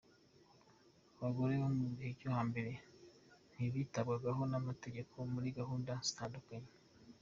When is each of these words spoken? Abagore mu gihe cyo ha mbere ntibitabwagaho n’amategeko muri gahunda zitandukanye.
Abagore 1.17 1.53
mu 1.79 1.87
gihe 1.97 2.11
cyo 2.19 2.29
ha 2.35 2.41
mbere 2.49 2.71
ntibitabwagaho 3.55 4.41
n’amategeko 4.51 5.15
muri 5.33 5.47
gahunda 5.59 5.91
zitandukanye. 6.07 6.71